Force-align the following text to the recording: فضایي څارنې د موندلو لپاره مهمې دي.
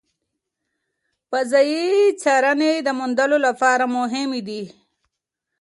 فضایي 1.29 1.85
څارنې 2.21 2.73
د 2.87 2.89
موندلو 2.99 3.37
لپاره 3.47 3.85
مهمې 3.97 4.41
دي. 4.47 4.63